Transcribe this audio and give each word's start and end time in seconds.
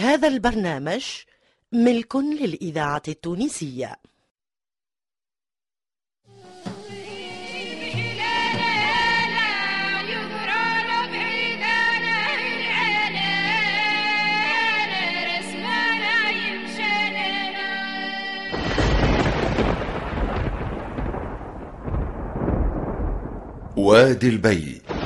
هذا 0.00 0.28
البرنامج 0.28 1.04
ملك 1.72 2.16
للإذاعة 2.16 3.02
التونسية. 3.08 3.96
وادي 23.76 24.28
البي. 24.28 24.99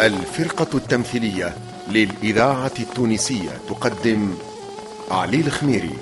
الفرقة 0.00 0.76
التمثيلية 0.76 1.56
للإذاعة 1.88 2.72
التونسية 2.78 3.50
تقدم 3.68 4.34
علي 5.10 5.40
الخميري 5.40 5.96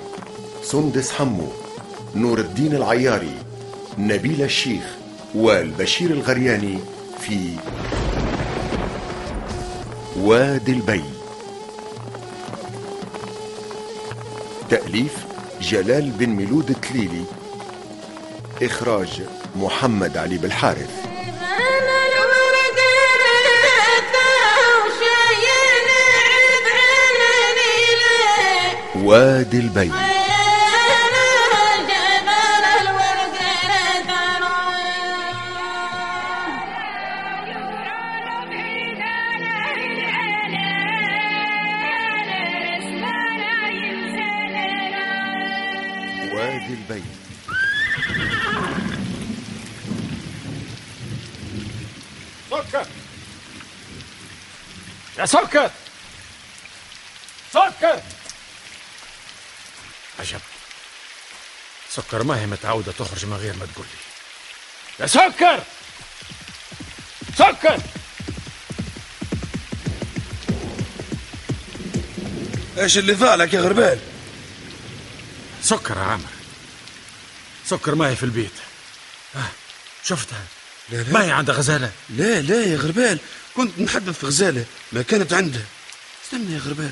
سندس 0.63 1.11
حمو 1.11 1.47
نور 2.15 2.39
الدين 2.39 2.75
العياري 2.75 3.35
نبيل 3.97 4.41
الشيخ 4.41 4.83
والبشير 5.35 6.11
الغرياني 6.11 6.79
في 7.19 7.55
وادي 10.19 10.71
البي. 10.71 11.03
تأليف 14.69 15.25
جلال 15.61 16.11
بن 16.11 16.29
ميلود 16.29 16.69
التليلي 16.69 17.23
إخراج 18.63 19.21
محمد 19.55 20.17
علي 20.17 20.37
بالحارث. 20.37 21.08
وادي 29.09 29.59
البي 29.59 29.91
وادي 46.33 46.73
البي 46.73 47.03
سكر. 52.51 52.85
يا 55.19 55.25
سكر. 55.25 55.71
سكر 61.99 62.23
ما 62.23 62.41
هي 62.41 62.45
متعودة 62.45 62.91
تخرج 62.91 63.25
من 63.25 63.33
غير 63.33 63.55
ما 63.55 63.65
تقول 63.65 63.85
لي. 63.85 63.99
يا 64.99 65.07
سكر! 65.07 65.63
سكر! 67.37 67.81
إيش 72.77 72.97
اللي 72.97 73.13
ذالك 73.13 73.53
يا 73.53 73.61
غربال؟ 73.61 73.99
سكر 75.63 75.97
يا 75.97 76.01
عامر 76.01 76.29
سكر 77.65 77.95
ما 77.95 78.09
هي 78.09 78.15
في 78.15 78.23
البيت. 78.23 78.51
آه، 79.35 79.51
شفتها. 80.03 80.43
لا 80.89 80.97
لا. 80.97 81.13
ما 81.13 81.23
هي 81.25 81.31
عندها 81.31 81.55
غزالة؟ 81.55 81.91
لا 82.09 82.41
لا 82.41 82.63
يا 82.63 82.77
غربال. 82.77 83.19
كنت 83.55 83.79
نحدث 83.79 84.19
في 84.19 84.25
غزالة 84.25 84.65
ما 84.91 85.01
كانت 85.01 85.33
عنده 85.33 85.61
استنى 86.25 86.53
يا 86.53 86.59
غربال. 86.59 86.91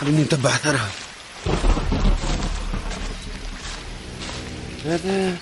خليني 0.00 0.22
نتبع 0.22 0.54
أثرها. 0.54 0.90
هذا؟ 4.86 5.36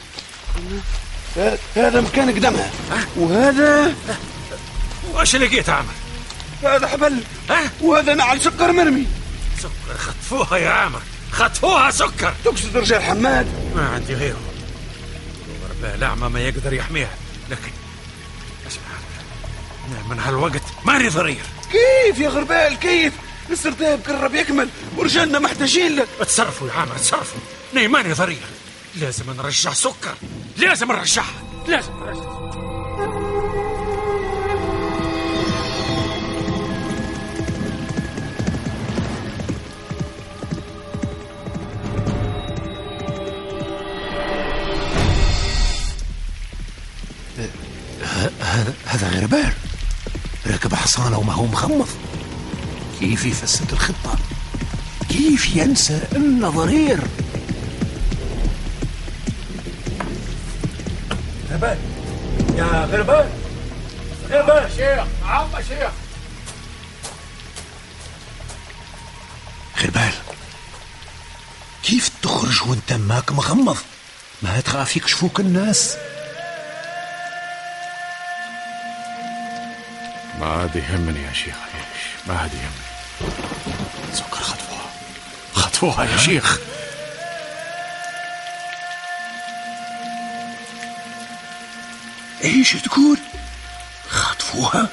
هذا- 1.77 2.00
مكان 2.00 2.31
قدمها 2.31 2.71
وهذا؟ 3.16 3.94
واش 5.12 5.37
لقيت 5.37 5.69
يا 5.69 5.72
عامر 5.72 5.93
هذا 6.62 6.87
حبل. 6.87 7.21
وهذا 7.81 8.15
نعل 8.15 8.41
سكر 8.41 8.72
مرمي. 8.72 9.06
سكر؟ 9.59 9.99
خطفوها 9.99 10.56
يا 10.59 10.71
عامر 10.71 11.00
خطفوها 11.33 11.91
سكر. 11.91 12.34
تقصد 12.44 12.77
رجال 12.77 13.03
حماد؟ 13.03 13.47
ما 13.77 13.88
عندي 13.88 14.15
غيره. 14.15 14.41
لا 15.83 15.94
الأعمى 15.94 16.28
ما 16.28 16.41
يقدر 16.41 16.72
يحميها. 16.72 17.15
لكن 17.50 17.71
اسمع 18.66 18.83
من 20.10 20.21
هالوقت 20.21 20.62
ماني 20.84 21.09
ضرير. 21.09 21.43
كيف 21.72 22.19
يا 22.19 22.28
غربال؟ 22.28 22.78
كيف؟ 22.78 23.12
السرداب 23.50 24.00
قرب 24.09 24.34
يكمل. 24.34 24.69
ورجالنا 24.97 25.38
محتاجين 25.38 25.97
لك 25.97 26.09
اتصرفوا 26.21 26.69
يا 26.69 26.72
عامر 26.72 26.97
اتصرفوا. 26.97 27.41
أنا 27.72 27.88
ماني 27.88 28.12
ضرير. 28.12 28.43
لازم 28.97 29.31
نرجع 29.31 29.72
سكر. 29.72 30.15
لازم 30.56 30.93
نرجعها 30.93 31.43
لازم 31.69 31.93
نرجعها 31.93 32.34
هذا 48.87 49.09
غربال 49.09 49.53
ركب 50.47 50.75
حصانه 50.75 51.19
وما 51.19 51.33
هو 51.33 51.47
مخمض. 51.47 51.88
كيف 53.00 53.25
يفسد 53.25 53.72
الخطة؟ 53.72 54.19
كيف 55.09 55.56
ينسى 55.56 56.00
إنه 56.16 56.49
ضرير 56.49 57.00
غربال 61.54 61.78
يا 62.56 62.65
غربال 62.65 63.28
غربال 64.31 64.70
شيخ 64.76 65.04
عم 65.26 65.48
شيخ 65.69 65.91
غربال 69.82 70.12
كيف 71.82 72.10
تخرج 72.22 72.69
وانت 72.69 72.92
ماك 72.92 73.32
مغمض؟ 73.32 73.76
ما 74.42 74.60
تخاف 74.60 74.97
يكشفوك 74.97 75.41
الناس. 75.41 75.97
ما 80.41 80.47
عاد 80.47 80.76
يهمني 80.76 81.22
يا 81.22 81.32
شيخ. 81.32 81.56
عيش 81.75 82.03
ما 82.26 82.38
عاد 82.38 82.50
يهمني. 82.54 83.32
سكر 84.12 84.41
خطفوها. 84.41 84.91
خطفوها 85.54 86.04
يا 86.04 86.16
شيخ. 86.16 86.59
إيش 92.44 92.72
تقول 92.72 93.19
خطفوها 94.09 94.88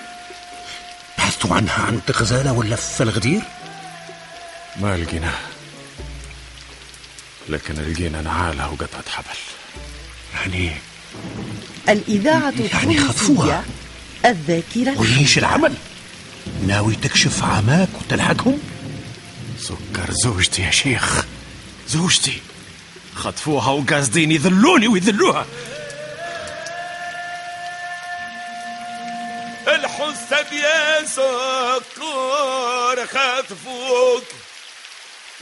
بحثتوا 1.18 1.56
عنها 1.56 1.84
عند 1.86 2.02
غزالة 2.12 2.52
ولا 2.54 2.76
في 2.76 3.04
الغدير؟ 3.04 3.42
ما 4.82 4.98
لقيناها 4.98 5.40
لكن 7.50 7.74
لقينا 7.74 8.22
نعالها 8.22 8.68
وقطعة 8.68 9.04
حبل. 9.10 9.38
يعني 10.34 10.72
الإذاعة 11.90 12.54
يعني 12.74 13.00
خطفوها. 13.00 13.64
الذاكرة 14.26 15.00
وإيش 15.00 15.38
العمل؟ 15.38 15.74
ناوي 16.68 16.96
تكشف 16.96 17.44
عماك 17.44 17.90
وتلحقهم؟ 18.02 18.60
سكر 19.60 20.12
زوجتي 20.24 20.62
يا 20.62 20.72
شيخ. 20.72 21.26
زوجتي. 21.90 22.42
خطفوها 23.16 23.72
وقاصدين 23.72 24.32
يذلوني 24.32 24.88
ويذلوها. 24.88 25.46
سكر 31.16 33.08
خطفوك 33.08 34.24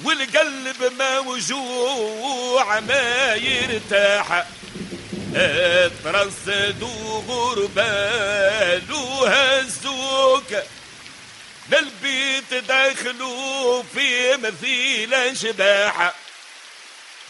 والقلب 0.04 0.94
موجوع 1.00 2.80
ما 2.80 3.36
يرتاح. 3.36 4.46
اترصدوا 5.36 7.22
غربال 7.28 8.94
وهزوك 8.94 10.54
للبيت 11.72 12.54
دخلوا 12.54 13.84
في 13.94 14.38
مثيل 14.38 15.14
أشباح. 15.14 16.14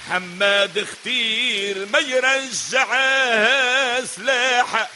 حماد 0.10 0.78
اختير 0.78 1.86
ما 1.86 2.00
يرجعها 2.00 4.06
سلاح. 4.06 4.90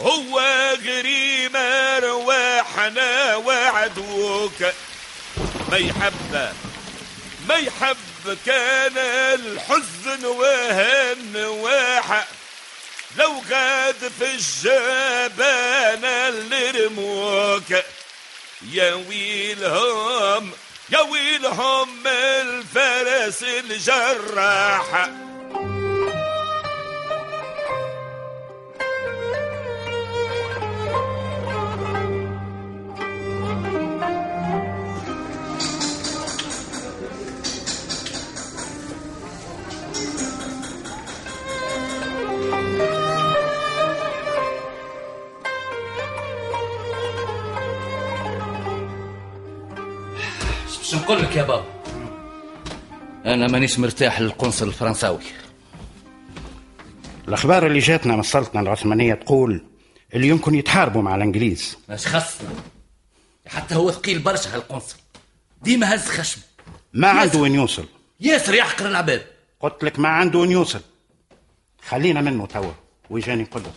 هو 0.00 0.40
غريمة 0.86 1.80
أنا 2.86 3.36
وعدوك. 3.36 4.62
ما 5.70 5.76
يحب 5.76 6.52
ما 7.48 7.54
يحب 7.54 8.38
كان 8.46 8.98
الحزن 8.98 10.24
وهن 10.24 11.36
واحد 11.36 12.24
لو 13.18 13.42
غاد 13.50 14.12
في 14.18 14.34
الجبان 14.34 16.04
اللي 16.04 16.70
رموك 16.70 17.84
يا 18.72 18.94
ويلهم 18.94 20.52
يا 20.90 21.00
ويلهم 21.00 22.06
الفرس 22.06 23.42
الجراح. 23.42 25.08
شو 51.30 51.36
نقول 51.36 51.36
لك 51.36 51.36
يا 51.36 51.42
بابا. 51.42 51.64
أنا 53.26 53.48
مانيش 53.48 53.78
مرتاح 53.78 54.20
للقنصل 54.20 54.68
الفرنساوي. 54.68 55.22
الأخبار 57.28 57.66
اللي 57.66 57.78
جاتنا 57.78 58.14
من 58.14 58.20
السلطنة 58.20 58.60
العثمانية 58.60 59.14
تقول 59.14 59.64
اللي 60.14 60.28
يمكن 60.28 60.54
يتحاربوا 60.54 61.02
مع 61.02 61.14
الإنجليز. 61.14 61.78
ماش 61.88 62.06
خصنا. 62.06 62.50
حتى 63.46 63.74
هو 63.74 63.90
ثقيل 63.90 64.18
برشا 64.18 64.54
هالقنصل. 64.54 64.96
ديما 65.62 65.94
هز 65.94 66.08
خشم. 66.08 66.40
ما 66.92 67.08
عنده 67.08 67.38
وين 67.38 67.54
يوصل. 67.54 67.84
ياسر 68.20 68.54
يحقر 68.54 68.86
العباد. 68.86 69.26
قلت 69.60 69.84
لك 69.84 69.98
ما 69.98 70.08
عنده 70.08 70.38
وين 70.38 70.50
يوصل. 70.50 70.80
خلينا 71.88 72.20
منه 72.20 72.46
توا 72.46 72.72
ويجاني 73.10 73.42
نقول 73.42 73.62
لك. 73.62 73.72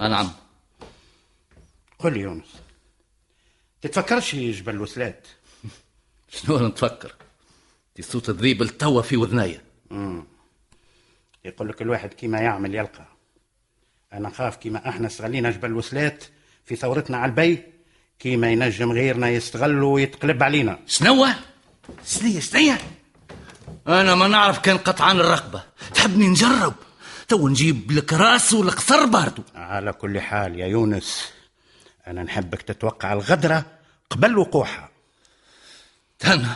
آه 0.00 0.08
نعم 0.08 0.45
قل 1.98 2.12
لي 2.12 2.20
يونس 2.20 2.46
تتفكرش 3.82 4.34
جبل 4.34 4.80
وسلات؟ 4.80 5.26
شنو 6.36 6.68
نتفكر؟ 6.68 7.14
دي 7.96 8.02
صوت 8.02 8.30
ذريب 8.30 8.64
توا 8.64 9.02
في 9.02 9.16
وذنايا. 9.16 9.62
يقول 11.44 11.68
لك 11.68 11.82
الواحد 11.82 12.14
كيما 12.14 12.38
يعمل 12.40 12.74
يلقى. 12.74 13.06
أنا 14.12 14.30
خاف 14.30 14.56
كيما 14.56 14.88
أحنا 14.88 15.06
استغلينا 15.06 15.50
جبل 15.50 15.72
وسلات 15.72 16.24
في 16.64 16.76
ثورتنا 16.76 17.16
على 17.16 17.30
البي 17.30 17.62
كيما 18.18 18.52
ينجم 18.52 18.92
غيرنا 18.92 19.28
يستغلوا 19.28 19.94
ويتقلب 19.94 20.42
علينا. 20.42 20.78
شنو؟ 20.86 21.26
شنية 22.06 22.40
شنية 22.40 22.78
أنا 23.88 24.14
ما 24.14 24.28
نعرف 24.28 24.58
كان 24.58 24.78
قطعان 24.78 25.20
الرقبة. 25.20 25.62
تحبني 25.94 26.28
نجرب؟ 26.28 26.74
تو 27.28 27.48
نجيب 27.48 27.92
لك 27.92 28.12
رأس 28.12 28.52
والقصر 28.52 29.06
باردو 29.06 29.42
على 29.54 29.92
كل 29.92 30.20
حال 30.20 30.60
يا 30.60 30.66
يونس 30.66 31.32
أنا 32.06 32.22
نحبك 32.22 32.62
تتوقع 32.62 33.12
الغدرة 33.12 33.64
قبل 34.10 34.38
وقوعها. 34.38 34.88
تهنى 36.18 36.48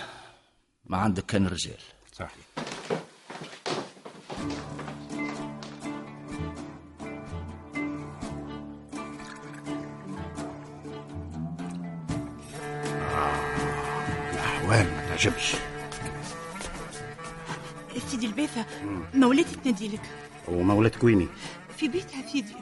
ما 0.85 0.97
عندك 0.97 1.26
كان 1.26 1.47
رجال. 1.47 1.79
صحيح. 2.12 2.31
الأحوال 14.32 14.87
ما 14.87 15.06
تعجبش. 15.08 15.55
سيدي 18.08 18.26
البيثة 18.26 18.67
مولاتي 19.14 19.56
تناديلك 19.56 20.03
ومولات 20.49 20.96
كويني. 20.96 21.29
في 21.76 21.88
بيتها 21.88 22.32
سيدي. 22.32 22.55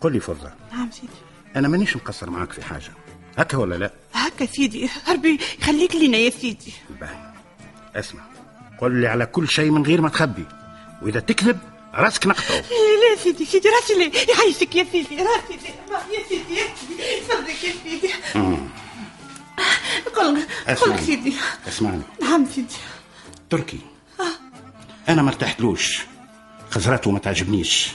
قل 0.00 0.12
لي 0.12 0.20
فرضة 0.20 0.52
نعم 0.72 0.90
سيدي. 0.90 1.12
أنا 1.56 1.68
مانيش 1.68 1.96
مقصر 1.96 2.30
معاك 2.30 2.52
في 2.52 2.64
حاجة. 2.64 2.92
هكا 3.38 3.56
ولا 3.58 3.74
لا؟ 3.74 3.92
هكا 4.14 4.46
سيدي. 4.46 4.88
ربي 5.08 5.38
يخليك 5.60 5.94
لينا 5.94 6.18
يا 6.18 6.30
سيدي. 6.30 6.72
باهي. 7.00 7.32
اسمع. 7.96 8.20
قل 8.80 9.00
لي 9.00 9.06
على 9.06 9.26
كل 9.26 9.48
شيء 9.48 9.70
من 9.70 9.82
غير 9.82 10.00
ما 10.00 10.08
تخبي. 10.08 10.44
وإذا 11.02 11.20
تكذب 11.20 11.58
راسك 11.94 12.26
نقطعه 12.26 12.56
لا 12.56 12.60
لا 12.60 13.22
سيدي 13.22 13.44
سيدي 13.44 13.68
راسي 13.68 13.94
لا. 13.94 14.34
يعيشك 14.34 14.76
يا 14.76 14.86
سيدي 14.92 15.16
راسي 15.16 15.58
لا. 15.90 15.96
يا 15.96 16.28
سيدي 16.28 16.54
يا 16.54 16.64
سيدي. 16.80 17.02
صدق 17.28 17.64
يا 17.64 17.72
سيدي. 17.84 18.14
قل 20.16 20.46
قل 20.74 20.98
سيدي. 20.98 21.34
اسمعني. 21.68 22.02
نعم 22.22 22.46
سيدي. 22.54 22.74
تركي. 23.50 23.80
أنا 25.08 25.22
ما 25.22 25.28
ارتحتلوش. 25.28 26.02
خزرته 26.70 27.10
ما 27.10 27.18
تعجبنيش. 27.18 27.88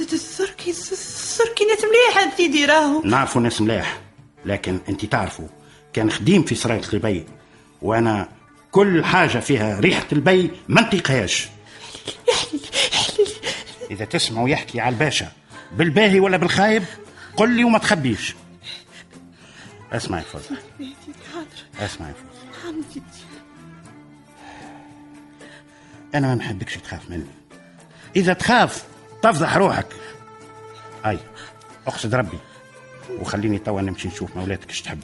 السركي 0.00 0.70
السركي 0.70 1.64
ناس 1.64 1.78
مليحة 1.84 2.36
سيدي 2.36 2.64
راهو. 2.64 3.02
نعرفوا 3.04 3.42
ناس 3.42 3.60
ملاح 3.60 4.00
لكن 4.44 4.78
انت 4.88 5.04
تعرفوا 5.04 5.48
كان 5.92 6.10
خديم 6.10 6.42
في 6.42 6.54
سراية 6.54 6.82
البي 6.92 7.26
وأنا 7.82 8.28
كل 8.70 9.04
حاجة 9.04 9.38
فيها 9.38 9.80
ريحة 9.80 10.06
البي 10.12 10.50
ما 10.68 10.80
نطيقهاش. 10.80 11.48
إذا 13.90 14.04
تسمعوا 14.04 14.48
يحكي 14.48 14.80
على 14.80 14.92
الباشا 14.92 15.32
بالباهي 15.72 16.20
ولا 16.20 16.36
بالخايب 16.36 16.84
قل 17.36 17.56
لي 17.56 17.64
وما 17.64 17.78
تخبيش. 17.78 18.34
اسمعي 19.92 20.22
فوز 20.22 20.42
اسمعي 21.80 22.12
فوز 22.12 22.72
سيدي 22.94 23.06
أنا 26.14 26.26
ما 26.26 26.34
نحبكش 26.34 26.76
تخاف 26.76 27.10
مني. 27.10 27.26
إذا 28.16 28.32
تخاف 28.32 28.84
تفضح 29.22 29.56
روحك. 29.56 29.86
أي 31.06 31.18
أقصد 31.86 32.14
ربي 32.14 32.38
وخليني 33.20 33.58
توا 33.58 33.80
نمشي 33.80 34.08
نشوف 34.08 34.36
مولاتك 34.36 34.68
إيش 34.68 34.82
تحب. 34.82 35.00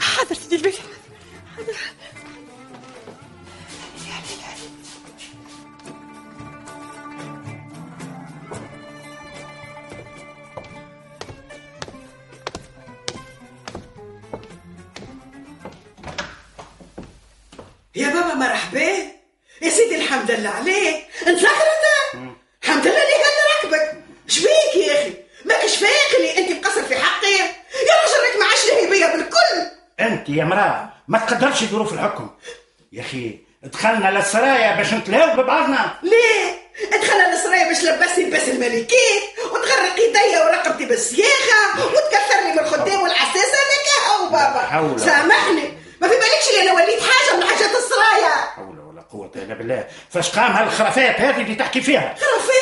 حاضر 0.00 0.34
سيدي 0.34 0.56
البيت. 0.56 0.74
يا 17.96 18.08
بابا 18.08 18.34
مرحبا. 18.34 18.80
يا 19.62 19.70
سيدي 19.70 19.96
الحمد 19.96 20.30
لله 20.30 20.50
عليك. 20.50 21.06
انت 21.26 21.38
زغرت 21.38 21.84
الحمد 22.62 22.86
لله 22.86 23.02
اللي 23.02 23.14
هلا 23.14 23.44
ركبك 23.62 24.04
شبيك 24.28 24.86
يا 24.86 24.92
أخي 25.02 25.14
ماكش 25.44 25.76
فايق 25.76 26.20
لي 26.20 26.38
انت 26.38 26.52
مقصر 26.66 26.82
في 26.82 26.96
حقي 26.96 27.32
يا 27.32 27.94
رجل 28.04 28.20
راك 28.24 28.36
ما 28.40 28.46
عادش 28.46 28.64
لهي 28.64 28.90
بيا 28.90 29.16
بالكل 29.16 29.70
أنت 30.28 30.36
يا 30.36 30.44
مرأة 30.44 30.88
ما 31.08 31.18
تقدرش 31.18 31.64
ظروف 31.64 31.92
الحكم. 31.92 32.30
يا 32.92 33.00
أخي 33.00 33.38
دخلنا 33.62 34.10
للسرايا 34.10 34.76
باش 34.76 34.94
نتلاو 34.94 35.36
ببعضنا. 35.36 35.94
ليه؟ 36.02 36.60
ادخل 36.92 37.16
السرايا 37.16 37.68
باش 37.68 37.84
لبسني 37.84 38.24
لباس 38.24 38.48
الملكات 38.48 39.22
وتغرق 39.52 39.98
يديا 39.98 40.44
ورقبتي 40.44 40.84
بالسياخه 40.84 41.76
وتكثرني 41.76 42.52
من 42.52 42.58
الخدام 42.58 43.02
والعساسة 43.02 43.56
هذاك 43.64 44.20
هو 44.20 44.28
بابا. 44.28 44.98
سامحني. 44.98 45.78
ما 46.00 46.08
في 46.08 46.14
بالكش 46.14 46.48
اللي 46.50 46.70
أنا 46.70 46.72
وليت 46.72 47.00
حاجة 47.02 47.36
من 47.36 47.44
حاجات 47.44 47.70
السرايا. 47.70 48.34
حول 48.56 48.80
ولا 48.80 49.02
قوة 49.02 49.30
إلا 49.36 49.54
بالله. 49.54 49.84
فاش 50.10 50.38
قام 50.38 50.52
هالخرافات 50.52 51.20
هذه 51.20 51.40
اللي 51.40 51.54
تحكي 51.54 51.80
فيها؟ 51.80 52.14
خرافات؟ 52.20 52.54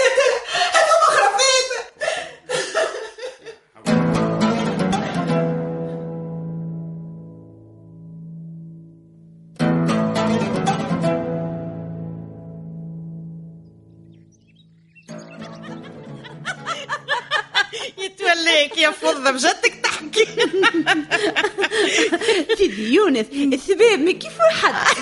يتوليك 17.99 18.79
يا 18.79 18.91
فضة 18.91 19.31
بجدك 19.31 19.75
تحكي. 19.83 20.27
سيدي 22.59 22.95
يونس 22.95 23.27
السباب 23.33 23.99
ما 23.99 24.13
كيف 24.13 24.39
حد 24.41 24.97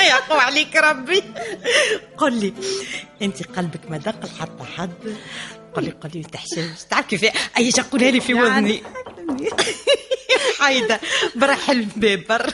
يقوى 0.10 0.40
عليك 0.40 0.76
ربي. 0.76 1.22
قل 2.16 2.32
لي 2.40 2.52
أنت 3.22 3.42
قلبك 3.42 3.90
ما 3.90 3.96
دق 3.98 4.26
حتى 4.40 4.64
حد؟ 4.76 5.16
قل 5.74 5.84
لي 5.84 5.90
قل 5.90 6.10
لي 6.14 6.22
تحشمش 6.22 6.82
تعرف 6.90 7.06
كيف 7.06 7.24
أي 7.58 7.70
قولها 7.92 8.10
لي 8.10 8.20
في 8.20 8.34
وذني 8.34 8.82
حايده 10.58 11.00
برح 11.40 11.70
الباب 11.70 12.24
بر 12.28 12.52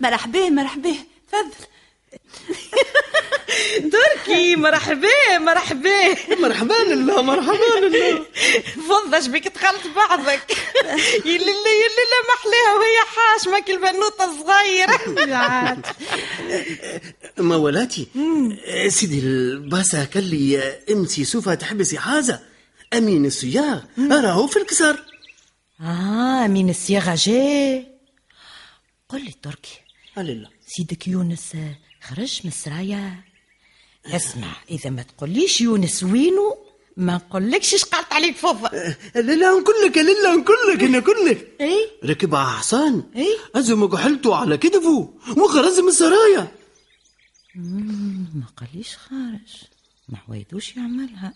مرحبا 0.00 0.48
مرحبا 0.48 0.94
تفضل. 1.28 1.66
تركي 3.76 4.56
مرحبا 4.56 5.38
مرحبا. 5.38 6.14
مرحبا 6.40 6.74
لله 6.74 7.22
مرحبا 7.22 7.86
لله. 7.86 8.26
فضش 8.88 9.26
بك 9.26 9.44
تخلط 9.44 9.86
بعضك؟ 9.96 10.56
يلي 11.24 11.38
يلي 11.84 12.18
ما 12.28 12.34
احلاها 12.38 12.74
وهي 12.78 12.98
حاشمك 13.16 13.70
البنوته 13.70 14.24
الصغيره 14.24 15.34
عاد. 15.34 15.86
مولاتي 17.38 18.06
سيدي 18.88 19.18
الباسا 19.18 20.04
قال 20.04 20.24
لي 20.24 20.78
امسي 20.90 21.24
سوف 21.24 21.48
تحبسي 21.48 21.98
حازه 21.98 22.40
أمين 22.94 23.24
السياغ 23.24 23.80
راهو 23.98 24.46
في 24.46 24.56
الكسر. 24.56 25.04
آه 25.80 26.46
مين 26.46 26.70
الصياغه 26.70 27.14
جاي. 27.14 27.86
قل 29.08 29.24
لي 29.24 29.34
تركي 29.42 29.80
لله. 30.16 30.48
سيدك 30.66 31.08
يونس 31.08 31.52
خرج 32.02 32.40
من 32.44 32.50
السرايا؟ 32.50 33.27
اسمع 34.06 34.52
إذا 34.70 34.90
ما 34.90 35.02
تقوليش 35.02 35.60
يونس 35.60 36.02
وينو 36.02 36.56
ما 36.96 37.14
نقولكش 37.14 37.74
اش 37.74 37.84
قالت 37.84 38.12
عليك 38.12 38.36
فضة 38.36 38.70
لا 39.14 39.20
لا 39.20 39.50
نقول 39.50 39.74
لك 39.86 39.98
لا 39.98 40.34
نقول 40.34 40.56
لك 40.74 40.82
أنا 40.82 40.98
نقول 40.98 41.26
لك 41.26 41.56
إي؟ 41.60 41.90
ركب 42.04 42.34
على 42.34 42.48
حصان 42.48 43.02
إي؟ 43.16 43.38
أزم 43.54 43.86
كحلته 43.86 44.36
على 44.36 44.56
كتفه 44.56 45.14
وخرج 45.36 45.80
من 45.80 45.88
السرايا 45.88 46.48
ما 47.54 48.44
قاليش 48.56 48.96
خارج. 48.96 49.62
ما 50.08 50.18
عويدوش 50.28 50.76
يعملها. 50.76 51.34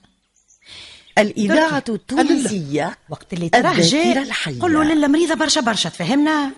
الإذاعة. 1.19 1.85
التونسية 1.89 2.99
وقت 3.11 3.33
اللي 3.33 3.49
تراه 3.49 3.81
جاي 3.81 4.23
الحية. 4.23 4.61
قول 4.61 4.73
له 4.73 4.85
للا 4.85 5.07
مريضة 5.07 5.35
برشا 5.35 5.61
برشا 5.61 5.89
تفهمنا؟ 5.89 6.53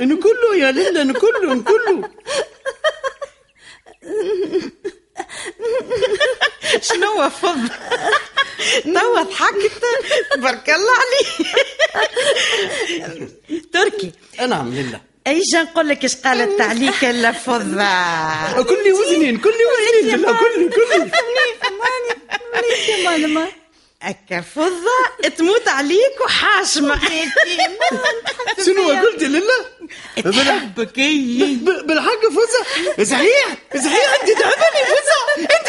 نقول 0.00 0.36
له 0.42 0.56
يا 0.56 0.72
ليلى 0.72 1.04
نقول 1.04 1.30
له 1.42 1.54
نقول 1.54 1.80
له. 1.86 2.10
شنو 6.82 7.30
فض؟ 7.30 7.68
توا 8.94 9.22
ضحكت 9.22 9.82
تبارك 10.34 10.70
الله 10.70 10.92
عليك. 11.02 11.28
تركي. 13.72 14.12
نعم 14.46 14.74
لله. 14.74 15.00
ايجا 15.26 15.62
نقول 15.62 15.88
لك 15.88 16.02
إيش 16.04 16.16
قالت 16.16 16.60
عليك 16.60 17.04
إلا 17.04 17.32
فضة 17.32 18.62
كل 18.62 18.92
وزنين 18.92 19.38
كل 19.38 19.52
وزنين 19.70 20.22
كل 20.22 20.60
لي 20.60 20.68
كل 20.68 20.88
لي 23.20 23.46
أكا 24.02 24.40
فضة 24.40 25.28
تموت 25.36 25.68
عليك 25.68 26.20
وحاشمة. 26.24 27.00
شنو 28.66 28.88
قلت 28.88 29.22
لله؟ 29.22 29.64
تحبك 30.16 30.98
بالحق 31.86 32.22
فوزة. 32.28 32.64
صحيح 33.04 33.46
صحيح 33.74 34.14
أنت 34.20 34.30
تحبني 34.30 34.82
فوزة. 34.86 35.18
أنت 35.38 35.68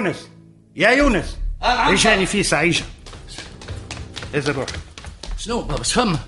يونس 0.00 0.28
يا 0.76 0.90
يونس. 0.90 1.38
اجاني 1.62 2.26
في 2.26 2.42
سعيجة 2.42 2.84
إذا 4.34 4.52
روح. 4.52 4.66
شنو؟ 5.38 5.62
بابا 5.62 5.80
اش 5.80 5.92
فما 5.92 6.18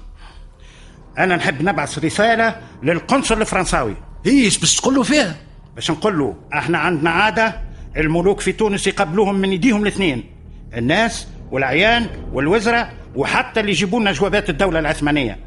أنا 1.18 1.36
نحب 1.36 1.62
نبعث 1.62 1.98
رسالة 1.98 2.60
للقنصل 2.82 3.40
الفرنساوي. 3.40 3.96
إيش 4.26 4.58
باش 4.58 4.76
تقول 4.76 4.94
له 4.94 5.02
فيها؟ 5.02 5.36
باش 5.74 5.90
نقول 5.90 6.18
له 6.18 6.36
إحنا 6.54 6.78
عندنا 6.78 7.10
عادة 7.10 7.60
الملوك 7.96 8.40
في 8.40 8.52
تونس 8.52 8.86
يقبلوهم 8.86 9.34
من 9.34 9.50
ايديهم 9.50 9.82
الاثنين. 9.82 10.30
الناس 10.74 11.26
والعيان 11.50 12.06
والوزراء 12.32 12.94
وحتى 13.14 13.60
اللي 13.60 13.72
يجيبوا 13.72 14.00
لنا 14.00 14.12
جوابات 14.12 14.50
الدولة 14.50 14.78
العثمانية. 14.78 15.38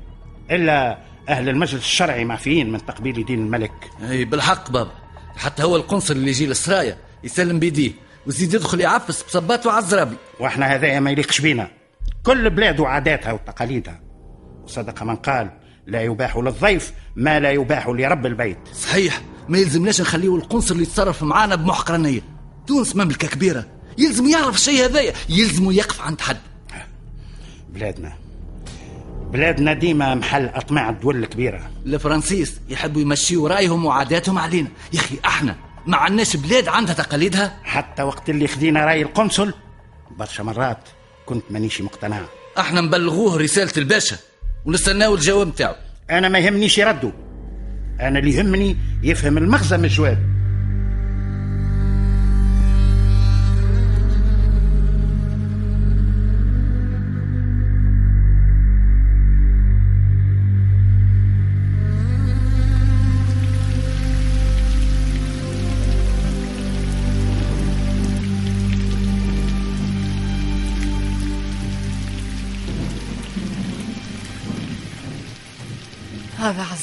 إلا 0.51 0.97
أهل 1.29 1.49
المجلس 1.49 1.73
الشرعي 1.73 2.25
معفيين 2.25 2.71
من 2.71 2.85
تقبيل 2.85 3.25
دين 3.25 3.39
الملك. 3.39 3.89
إي 4.09 4.25
بالحق 4.25 4.71
بابا. 4.71 4.91
حتى 5.37 5.63
هو 5.63 5.75
القنصل 5.75 6.13
اللي 6.13 6.29
يجي 6.29 6.45
للسرايا 6.45 6.97
يسلم 7.23 7.59
بيديه. 7.59 8.04
ويزيد 8.27 8.53
يدخل 8.53 8.81
يعفس 8.81 9.23
بصباته 9.23 9.71
على 9.71 9.83
الزرابي. 9.83 10.15
وإحنا 10.39 10.65
هذايا 10.65 10.99
ما 10.99 11.11
يليقش 11.11 11.41
بينا. 11.41 11.67
كل 12.23 12.49
بلاد 12.49 12.79
وعاداتها 12.79 13.31
وتقاليدها. 13.31 14.01
وصدق 14.63 15.03
من 15.03 15.15
قال 15.15 15.49
لا 15.87 16.01
يباح 16.01 16.37
للضيف 16.37 16.93
ما 17.15 17.39
لا 17.39 17.51
يباح 17.51 17.87
لرب 17.87 18.25
البيت. 18.25 18.57
صحيح 18.73 19.21
ما 19.49 19.57
يلزمناش 19.57 20.01
نخليه 20.01 20.35
القنصل 20.35 20.81
يتصرف 20.81 21.23
معانا 21.23 21.55
بمحقرنية 21.55 22.21
تونس 22.67 22.95
مملكة 22.95 23.27
كبيرة. 23.27 23.65
يلزم 23.97 24.27
يعرف 24.27 24.55
الشيء 24.55 24.85
هذايا. 24.85 25.13
يلزم 25.29 25.71
يقف 25.71 26.01
عند 26.01 26.21
حد. 26.21 26.37
بلادنا. 27.69 28.13
بلادنا 29.31 29.73
ديما 29.73 30.15
محل 30.15 30.45
أطماع 30.45 30.89
الدول 30.89 31.23
الكبيرة. 31.23 31.69
الفرنسيس 31.85 32.59
يحبوا 32.69 33.01
يمشيوا 33.01 33.49
رأيهم 33.49 33.85
وعاداتهم 33.85 34.37
علينا. 34.37 34.69
يا 34.93 34.99
أخي 34.99 35.15
أحنا 35.25 35.55
ما 35.87 35.97
عندناش 35.97 36.35
بلاد 36.35 36.67
عندها 36.67 36.93
تقاليدها؟ 36.93 37.59
حتى 37.63 38.03
وقت 38.03 38.29
اللي 38.29 38.47
خدينا 38.47 38.85
راي 38.85 39.01
القنصل 39.01 39.53
برشا 40.17 40.43
مرات 40.43 40.89
كنت 41.25 41.43
مانيش 41.49 41.81
مقتنع. 41.81 42.21
إحنا 42.57 42.81
نبلغوه 42.81 43.37
رسالة 43.37 43.71
الباشا 43.77 44.17
ونستناو 44.65 45.15
الجواب 45.15 45.47
نتاعو. 45.47 45.75
أنا 46.09 46.29
ما 46.29 46.39
يهمنيش 46.39 46.77
يردوا. 46.77 47.11
أنا 47.99 48.19
اللي 48.19 48.33
يهمني 48.35 48.77
يفهم 49.03 49.37
المغزى 49.37 49.77
من 49.77 49.85
الجواب. 49.85 50.34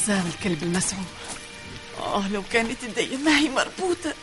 عزام 0.02 0.30
الكلب 0.34 0.62
المسعوم 0.62 1.06
آه 1.98 2.28
لو 2.28 2.42
كانت 2.52 2.84
الدية 2.84 3.16
معي 3.16 3.48
مربوطة. 3.48 4.14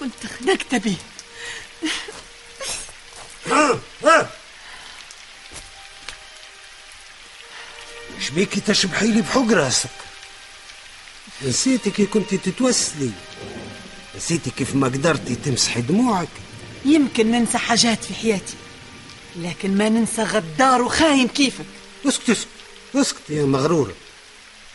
كنت 0.00 0.26
خنقت 0.26 0.74
به. 0.74 0.96
شبيكي 8.20 8.60
تشبحي 8.60 9.06
لي 9.06 9.22
بحق 9.22 9.50
راسك؟ 9.50 9.90
نسيتي 11.42 11.90
كي 11.90 12.06
كنت 12.06 12.34
تتوسلي. 12.34 13.10
نسيتي 14.16 14.50
كيف 14.50 14.74
ما 14.74 14.86
قدرتي 14.86 15.34
تمسحي 15.34 15.80
دموعك. 15.80 16.28
يمكن 16.84 17.30
ننسى 17.30 17.58
حاجات 17.58 18.04
في 18.04 18.14
حياتي 18.14 18.54
لكن 19.36 19.78
ما 19.78 19.88
ننسى 19.88 20.22
غدار 20.22 20.82
وخاين 20.82 21.28
كيفك. 21.28 21.66
اسكت 22.06 22.30
اسكت 22.30 22.48
اسكت 22.94 23.30
يا 23.30 23.44
مغرورة. 23.44 23.94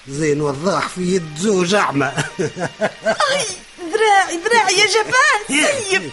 زين 0.07 0.41
وضاح 0.41 0.87
في 0.87 1.01
يد 1.15 1.37
زوج 1.37 1.73
أعمى 1.83 2.11
ذراعي 3.79 4.37
ذراعي 4.45 4.73
يا 4.79 4.85
جبان 4.87 5.41
سيب 5.89 6.11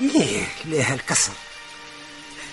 ليه 0.00 0.46
ليه 0.64 0.94
الكسر. 0.94 1.32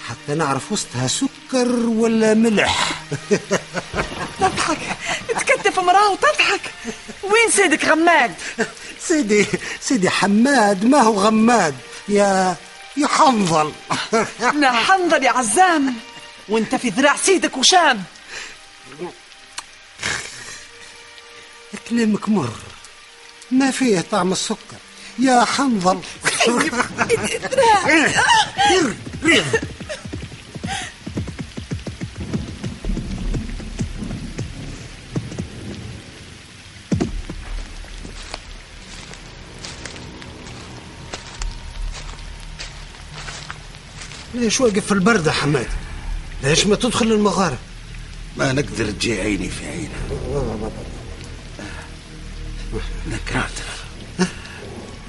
حتى 0.09 0.35
نعرف 0.37 0.71
وسطها 0.71 1.07
سكر 1.07 1.67
ولا 1.87 2.33
ملح. 2.33 2.89
تضحك. 4.39 4.77
تكتف 5.29 5.79
امرأة 5.79 6.09
وتضحك. 6.11 6.61
وين 7.23 7.51
سيدك 7.51 7.85
غماد؟ 7.85 8.33
سيدي 9.07 9.45
سيدي 9.81 10.09
حماد 10.09 10.85
ما 10.85 11.01
هو 11.01 11.19
غماد؟ 11.19 11.75
يا 12.09 12.55
يا 12.97 13.07
حنظل. 13.07 13.73
لا 14.53 14.71
حنظل 14.71 15.23
يا 15.23 15.31
عزام. 15.31 15.93
وانت 16.49 16.75
في 16.75 16.89
ذراع 16.89 17.15
سيدك 17.17 17.57
وشام. 17.57 18.03
كلامك 21.89 22.29
مر. 22.29 22.53
ما 23.51 23.71
فيه 23.71 24.01
طعم 24.11 24.31
السكر. 24.31 24.77
يا 25.19 25.45
حنظل. 25.45 25.99
ليش 44.33 44.61
واقف 44.61 44.85
في 44.85 44.91
البرد 44.91 45.27
يا 45.27 45.31
حماد؟ 45.31 45.67
ليش 46.43 46.65
ما 46.67 46.75
تدخل 46.75 47.05
المغارب 47.11 47.57
ما 48.37 48.53
نقدر 48.53 48.91
تجي 48.91 49.21
عيني 49.21 49.49
في 49.49 49.65
عينه 49.67 50.08
أنا 53.07 53.17
كرهتها 53.29 53.79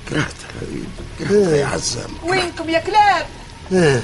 كرهتها 0.09 0.49
كرهتها 1.19 1.57
يا 1.57 1.67
عزام. 1.67 2.11
وينكم 2.23 2.71
يا 2.71 2.79
كلاب؟ 2.79 3.26
آه. 3.73 4.02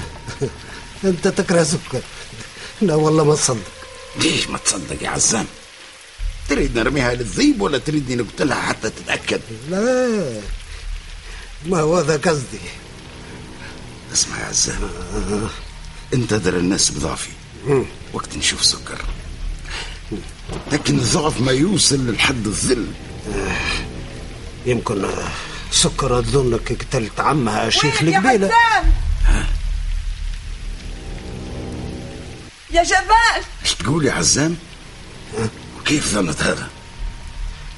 أنت 1.05 1.29
تكره 1.29 1.63
سكر. 1.63 2.01
لا 2.83 2.95
والله 2.95 3.25
ما 3.25 3.35
تصدق. 3.35 3.73
ليش 4.21 4.49
ما 4.49 4.59
تصدق 4.59 5.03
يا 5.03 5.09
عزام؟ 5.09 5.47
تريد 6.49 6.79
نرميها 6.79 7.15
للذيب 7.15 7.61
ولا 7.61 7.79
تريدني 7.79 8.17
نقتلها 8.17 8.61
حتى 8.61 8.91
تتأكد؟ 8.91 9.41
لا. 9.71 10.41
ما 11.67 11.81
هو 11.81 11.97
هذا 11.97 12.17
قصدي؟ 12.17 12.59
اسمع 14.13 14.41
يا 14.41 14.45
عزام. 14.45 14.91
انت 16.15 16.35
در 16.35 16.57
الناس 16.57 16.91
بضعفي. 16.91 17.31
وقت 18.13 18.37
نشوف 18.37 18.65
سكر. 18.65 19.05
لكن 20.73 20.99
الضعف 20.99 21.41
ما 21.41 21.53
يوصل 21.53 22.07
للحد 22.07 22.47
الذل 22.47 22.87
يمكن 24.67 25.07
سكر 25.71 26.23
تظنك 26.23 26.73
قتلت 26.73 27.21
عمها 27.21 27.71
شيخ 27.71 28.03
يا 28.03 28.19
القبيلة. 28.19 28.49
حسام 28.49 28.93
يا 32.71 32.83
جمال! 32.83 33.43
إيش 33.65 33.75
تقول 33.75 34.07
يا 34.07 34.13
عزام 34.13 34.57
وكيف 35.81 36.07
ظنت 36.15 36.43
هذا؟ 36.43 36.69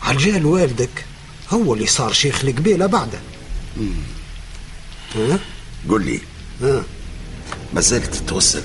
عجال 0.02 0.46
والدك 0.46 1.04
هو 1.50 1.74
اللي 1.74 1.86
صار 1.86 2.12
شيخ 2.12 2.44
القبيلة 2.44 2.86
بعده. 2.86 3.18
ها؟ 5.14 5.38
قل 5.88 6.04
لي. 6.04 6.20
ها؟ 6.62 6.82
ما 7.72 7.80
زالت 7.80 8.14
تتوسل؟ 8.14 8.64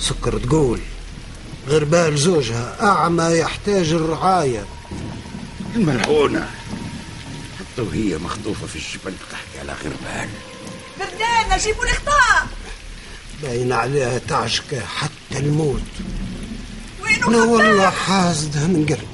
سكر 0.00 0.38
تقول 0.38 0.80
غربال 1.68 2.18
زوجها 2.18 2.76
أعمى 2.82 3.24
يحتاج 3.24 3.92
الرعاية. 3.92 4.64
الملعونة. 5.76 6.50
حتى 7.58 7.82
وهي 7.82 8.18
مخطوفة 8.18 8.66
في 8.66 8.76
الجبل 8.76 9.14
بتحكي 9.28 9.58
على 9.60 9.72
غربال 9.72 10.28
بردانة 10.98 11.56
جيبوا 11.64 11.84
لي 11.84 11.92
خطاب 11.92 12.48
باين 13.42 13.72
عليها 13.72 14.18
تعشقه 14.18 14.80
حتى 14.80 15.38
الموت. 15.38 15.82
وينو 17.02 17.28
أنا 17.28 17.42
والله 17.42 17.90
حاسدها 17.90 18.66
من 18.66 18.86
قلبي. 18.88 19.06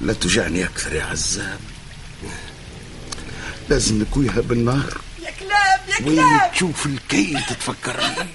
لا 0.00 0.12
تجعني 0.12 0.64
أكثر 0.64 0.94
يا 0.94 1.04
عزام 1.04 1.58
لازم 3.68 3.98
نكويها 4.02 4.40
بالنار 4.40 5.00
يا 5.22 5.30
كلاب 5.30 5.80
يا 5.88 6.06
وين 6.06 6.16
كلاب 6.16 6.52
تشوف 6.52 6.86
الكي 6.86 7.36
تتفكرني 7.48 8.26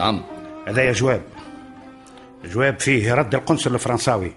نعم. 0.00 0.24
هذا 0.68 0.92
جواب. 0.92 1.22
جواب 2.44 2.80
فيه 2.80 3.14
رد 3.14 3.34
القنصل 3.34 3.74
الفرنساوي. 3.74 4.32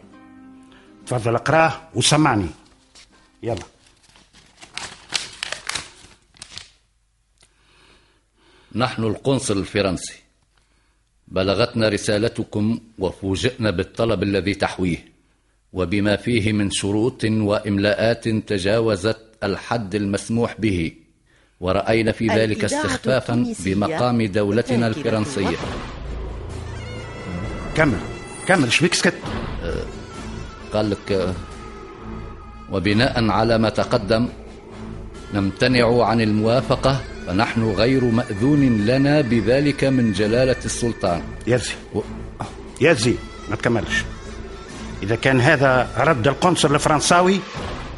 تفضل 1.07 1.35
اقراه 1.35 1.81
وسمعني. 1.95 2.47
يلا. 3.43 3.63
نحن 8.75 9.03
القنصل 9.03 9.57
الفرنسي. 9.57 10.13
بلغتنا 11.27 11.89
رسالتكم 11.89 12.79
وفوجئنا 12.99 13.71
بالطلب 13.71 14.23
الذي 14.23 14.53
تحويه. 14.53 15.05
وبما 15.73 16.15
فيه 16.15 16.53
من 16.53 16.71
شروط 16.71 17.23
وإملاءات 17.23 18.27
تجاوزت 18.27 19.21
الحد 19.43 19.95
المسموح 19.95 20.55
به. 20.59 21.02
ورأينا 21.63 22.11
في 22.11 22.27
ذلك 22.27 22.63
استخفافا 22.63 23.53
بمقام 23.59 24.21
دولتنا 24.25 24.87
الفرنسية. 24.87 25.57
كمل. 27.75 27.99
كمل. 28.47 28.71
شبيك 28.71 28.93
سكت؟ 28.93 29.13
قال 30.73 30.89
لك 30.89 31.11
آه، 31.11 31.33
وبناء 32.71 33.29
على 33.29 33.57
ما 33.57 33.69
تقدم 33.69 34.27
نمتنع 35.33 36.03
عن 36.03 36.21
الموافقة 36.21 36.99
فنحن 37.27 37.63
غير 37.63 38.03
مأذون 38.03 38.85
لنا 38.85 39.21
بذلك 39.21 39.83
من 39.83 40.11
جلالة 40.11 40.61
السلطان. 40.65 41.21
يزي 41.47 41.73
و... 41.95 42.01
يزي 42.81 43.15
ما 43.49 43.55
تكملش. 43.55 44.03
إذا 45.03 45.15
كان 45.15 45.41
هذا 45.41 45.87
رد 45.97 46.27
القنصل 46.27 46.75
الفرنساوي 46.75 47.39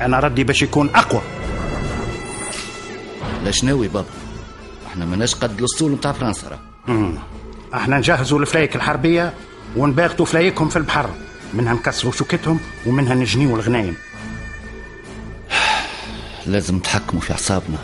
أنا 0.02 0.20
ردي 0.20 0.44
باش 0.44 0.62
يكون 0.62 0.90
أقوى. 0.90 1.22
لاش 3.46 3.64
ناوي 3.64 3.88
بابا؟ 3.88 4.08
إحنا 4.88 5.06
ماناش 5.06 5.36
قد 5.36 5.60
الأسطول 5.60 5.92
نتاع 5.92 6.12
فرنسا 6.12 6.48
راه. 6.48 6.60
إحنا 7.74 7.98
نجهزوا 7.98 8.40
الفلايك 8.40 8.76
الحربية 8.76 9.34
ونباغتوا 9.76 10.26
فلايكهم 10.26 10.70
في 10.70 10.76
البحر. 10.76 11.10
منها 11.54 11.74
نكسروا 11.74 12.12
شوكتهم 12.12 12.60
ومنها 12.86 13.16
نجنيوا 13.16 13.56
الغنايم. 13.56 13.96
لازم 16.46 16.76
نتحكموا 16.76 17.22
في 17.22 17.32
اعصابنا 17.32 17.78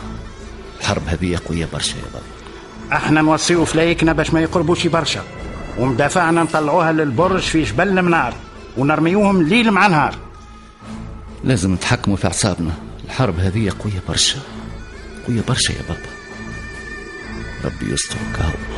الحرب 0.79 1.01
هذه 1.07 1.39
قوية 1.45 1.67
برشا 1.73 1.97
يا 1.97 2.03
بابا. 2.13 2.25
إحنا 2.93 3.21
نوصيوا 3.21 3.65
فلايكنا 3.65 4.13
باش 4.13 4.33
ما 4.33 4.41
يقربوش 4.41 4.87
برشا. 4.87 5.23
ومدافعنا 5.79 6.43
نطلعوها 6.43 6.91
للبرج 6.91 7.41
في 7.41 7.63
جبل 7.63 7.99
المنار 7.99 8.33
ونرميوهم 8.77 9.43
ليل 9.43 9.71
مع 9.71 9.87
نهار. 9.87 10.15
لازم 11.43 11.73
نتحكموا 11.73 12.17
في 12.17 12.27
اعصابنا 12.27 12.71
الحرب 13.05 13.39
هذه 13.39 13.71
قوية 13.79 14.01
برشا. 14.09 14.39
قوية 15.26 15.40
برشا 15.48 15.72
يا 15.72 15.82
بابا 15.88 16.10
ربي 17.64 17.92
يسترك 17.92 18.38
هو 18.40 18.69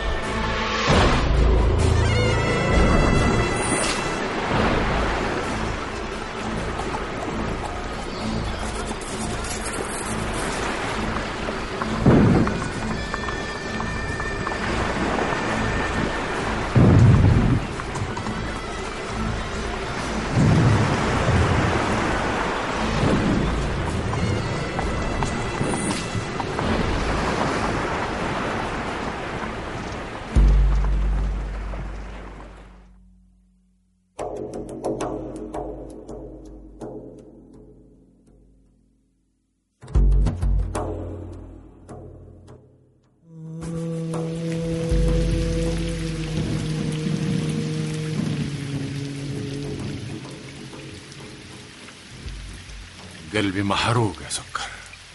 قلبي 53.35 53.63
محروق 53.63 54.15
يا 54.25 54.29
سكر. 54.29 54.69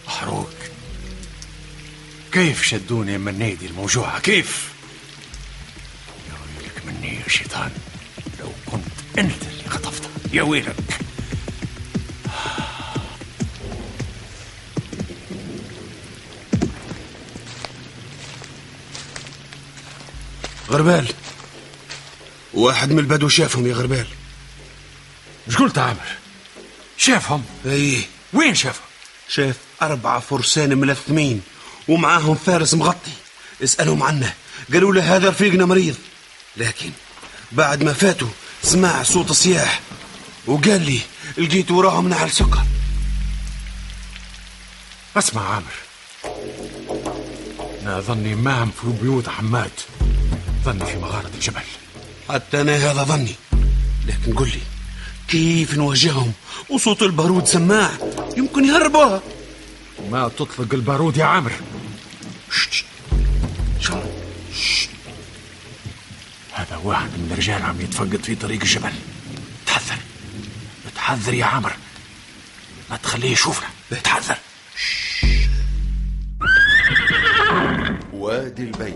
محروق. 0.06 0.50
كيف 2.32 2.62
شدوني 2.62 3.18
من 3.18 3.38
نيدي 3.38 3.66
الموجوعة 3.66 4.20
كيف؟ 4.20 4.68
يا 6.28 6.34
ويلك 6.34 6.86
مني 6.86 7.20
يا 7.20 7.28
شيطان. 7.28 7.70
لو 8.40 8.52
كنت 8.66 9.18
أنت 9.18 9.42
اللي 9.42 9.68
خطفتها 9.68 10.10
يا 10.32 10.42
ويلك. 10.42 10.76
غربال. 20.70 21.08
واحد 22.54 22.92
من 22.92 22.98
البدو 22.98 23.28
شافهم 23.28 23.66
يا 23.66 23.74
غربال. 23.74 24.06
إيش 25.48 25.56
قلت 25.56 25.78
عامر؟ 25.78 26.18
شافهم؟ 27.08 27.44
إيه. 27.66 28.04
وين 28.32 28.54
شافهم؟ 28.54 28.86
شاف 29.28 29.56
أربعة 29.82 30.20
فرسان 30.20 30.78
ملثمين 30.78 31.42
ومعاهم 31.88 32.34
فارس 32.34 32.74
مغطي. 32.74 33.10
اسألهم 33.64 34.02
عنه. 34.02 34.34
قالوا 34.72 34.92
له 34.92 35.16
هذا 35.16 35.28
رفيقنا 35.28 35.66
مريض. 35.66 35.96
لكن 36.56 36.90
بعد 37.52 37.82
ما 37.82 37.92
فاتوا 37.92 38.28
سمع 38.62 39.02
صوت 39.02 39.32
صياح 39.32 39.80
وقال 40.46 40.82
لي 40.82 41.00
لقيت 41.38 41.70
وراهم 41.70 42.08
نعل 42.08 42.30
سكر. 42.30 42.64
اسمع 45.16 45.54
عامر. 45.54 45.74
أنا 47.82 48.00
ظني 48.00 48.34
ماهم 48.34 48.70
في 48.70 49.02
بيوت 49.02 49.28
حماد 49.28 49.70
ظني 50.64 50.86
في 50.86 50.96
مغارة 50.96 51.30
الجبل. 51.34 51.62
حتى 52.28 52.60
أنا 52.60 52.76
هذا 52.76 53.02
ظني. 53.02 53.34
لكن 54.06 54.34
قل 54.34 54.48
لي 54.48 54.77
كيف 55.28 55.74
نواجههم؟ 55.74 56.32
وصوت 56.70 57.02
البارود 57.02 57.46
سماع. 57.46 57.90
يمكن 58.36 58.64
يهربوها. 58.64 59.22
ما 60.10 60.28
تطلق 60.28 60.74
البارود 60.74 61.16
يا 61.16 61.24
عامر. 61.24 61.52
شت 62.50 62.84
شت. 63.80 64.88
هذا 66.54 66.76
واحد 66.84 67.08
من 67.08 67.28
الرجال 67.32 67.62
عم 67.62 67.80
يتفقد 67.80 68.24
في 68.24 68.34
طريق 68.34 68.60
الجبل. 68.60 68.92
تحذر. 69.66 69.98
تحذر 70.96 71.34
يا 71.34 71.44
عامر. 71.44 71.72
ما 72.90 72.96
تخليه 72.96 73.30
يشوفنا. 73.30 73.68
تحذر. 74.04 74.36
وادي 78.12 78.62
البيت. 78.62 78.94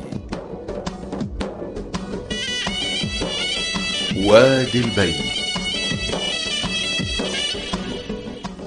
وادي 4.16 4.78
البيت. 4.78 5.41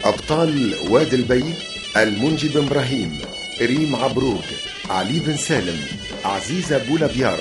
أبطال 0.05 0.75
وادي 0.89 1.15
البيت 1.15 1.55
المنجي 1.97 2.47
بن 2.47 2.65
إبراهيم 2.65 3.19
ريم 3.61 3.95
عبروق 3.95 4.43
علي 4.89 5.19
بن 5.19 5.37
سالم 5.37 5.79
عزيزة 6.25 6.77
بولابيار 6.77 7.39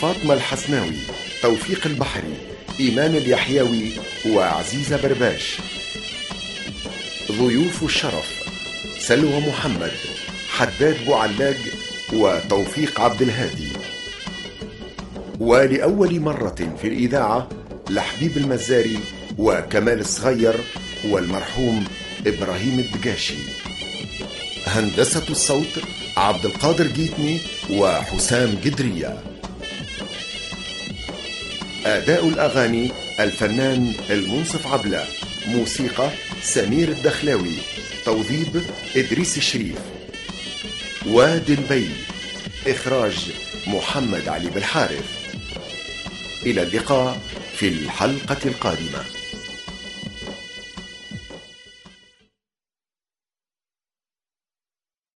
فاطمة 0.00 0.34
الحسناوي 0.34 0.96
توفيق 1.42 1.86
البحري 1.86 2.34
إيمان 2.80 3.16
اليحيوي 3.16 3.90
وعزيزة 4.26 5.02
برباش. 5.02 5.56
ضيوف 7.32 7.82
الشرف 7.82 8.42
سلوى 8.98 9.40
محمد 9.40 9.92
حداد 10.48 10.96
بوعلاق 11.06 11.56
وتوفيق 12.12 13.00
عبد 13.00 13.22
الهادي. 13.22 13.68
ولأول 15.40 16.20
مرة 16.20 16.76
في 16.82 16.88
الإذاعة 16.88 17.48
لحبيب 17.90 18.36
المزاري 18.36 18.98
وكمال 19.38 20.00
الصغير 20.00 20.54
والمرحوم 21.04 21.84
إبراهيم 22.26 22.78
الدقاشي. 22.78 23.34
هندسة 24.66 25.24
الصوت 25.30 25.78
عبد 26.16 26.44
القادر 26.44 26.86
جيتني 26.86 27.40
وحسام 27.70 28.58
جدرية 28.64 29.22
أداء 31.86 32.28
الأغاني 32.28 32.90
الفنان 33.20 33.92
المنصف 34.10 34.66
عبلة. 34.66 35.04
موسيقى 35.46 36.10
سمير 36.42 36.88
الدخلاوي. 36.88 37.54
توظيب 38.04 38.62
إدريس 38.96 39.36
الشريف. 39.36 39.78
وادي 41.06 41.54
البي. 41.54 41.88
إخراج 42.66 43.30
محمد 43.66 44.28
علي 44.28 44.50
بالحارث. 44.50 45.04
إلى 46.46 46.62
اللقاء 46.62 47.20
في 47.56 47.68
الحلقة 47.68 48.38
القادمة. 48.44 49.04